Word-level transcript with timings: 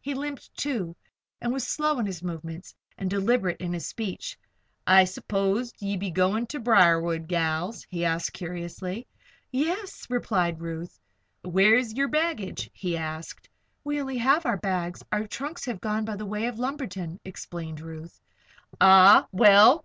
He 0.00 0.14
limped, 0.14 0.52
too, 0.56 0.96
and 1.40 1.52
was 1.52 1.64
slow 1.64 2.00
in 2.00 2.06
his 2.06 2.20
movements 2.20 2.74
and 2.98 3.08
deliberate 3.08 3.60
in 3.60 3.72
his 3.72 3.86
speech. 3.86 4.36
"I 4.84 5.04
s'pose 5.04 5.72
ye 5.78 5.96
be 5.96 6.10
goin' 6.10 6.44
ter 6.48 6.58
Briarwood, 6.58 7.28
gals?" 7.28 7.86
he 7.88 8.04
added, 8.04 8.32
curiously. 8.32 9.06
"Yes," 9.52 10.04
replied 10.10 10.60
Ruth. 10.60 10.98
"Where's 11.44 11.94
yer 11.94 12.08
baggage?" 12.08 12.68
he 12.74 12.96
asked. 12.96 13.48
"We 13.84 14.00
only 14.00 14.18
have 14.18 14.44
our 14.44 14.56
bags. 14.56 15.04
Our 15.12 15.28
trunks 15.28 15.64
have 15.66 15.80
gone 15.80 16.04
by 16.04 16.16
the 16.16 16.26
way 16.26 16.46
of 16.46 16.58
Lumberton," 16.58 17.20
explained 17.24 17.80
Ruth. 17.80 18.20
"Ah! 18.80 19.28
Well! 19.30 19.74